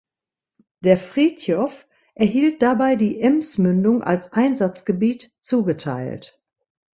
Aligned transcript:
Die 0.83 0.97
"Frithjof" 0.97 1.85
erhielt 2.15 2.63
dabei 2.63 2.95
die 2.95 3.21
Emsmündung 3.21 4.01
als 4.01 4.31
Einsatzgebiet 4.33 5.31
zugeteilt. 5.41 6.41